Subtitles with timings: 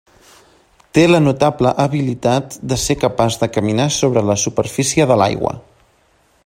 [0.97, 5.55] Té la notable habilitat de ser capaç de caminar sobre la superfície de l'aigua.